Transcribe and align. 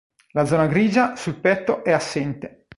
La 0.31 0.45
zona 0.45 0.65
grigia 0.65 1.15
sul 1.15 1.35
petto 1.35 1.83
è 1.83 1.91
assente. 1.91 2.69